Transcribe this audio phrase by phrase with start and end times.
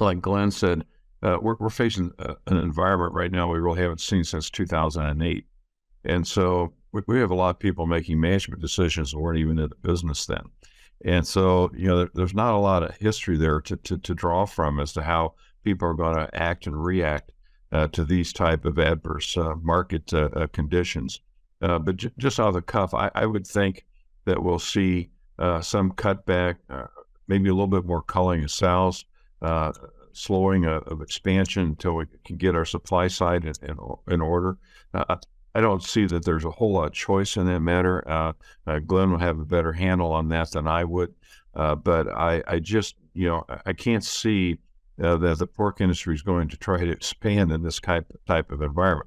[0.00, 0.84] like Glenn said,
[1.22, 5.46] uh, we're, we're facing a, an environment right now we really haven't seen since 2008.
[6.04, 9.58] And so we, we have a lot of people making management decisions who weren't even
[9.58, 10.44] in the business then.
[11.04, 14.14] And so, you know, there, there's not a lot of history there to, to, to,
[14.14, 17.32] draw from as to how people are going to act and react
[17.72, 21.20] uh, to these type of adverse uh, market uh, uh conditions.
[21.60, 23.84] Uh, but j- just out of the cuff, I, I, would think
[24.24, 26.56] that we'll see uh, some cutback,
[27.26, 29.04] maybe a little bit more culling of sales,
[30.12, 33.76] slowing of expansion until we can get our supply side in, in,
[34.08, 34.56] in order.
[35.54, 38.06] I don't see that there's a whole lot of choice in that matter.
[38.08, 38.32] Uh,
[38.66, 41.14] uh, Glenn will have a better handle on that than I would.
[41.54, 44.58] Uh, but I, I, just, you know, I can't see
[45.00, 48.50] uh, that the pork industry is going to try to expand in this type type
[48.50, 49.02] of environment.